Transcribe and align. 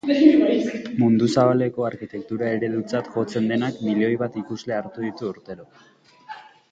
Mundu 1.01 1.27
zabaleko 1.41 1.83
arkitektura 1.89 2.47
eredutzat 2.55 3.09
jotzen 3.17 3.45
denak 3.53 3.77
milioi 3.91 4.11
bat 4.23 4.39
ikusle 4.43 4.77
hartu 4.79 5.05
ditu 5.09 5.29
urtero. 5.35 5.69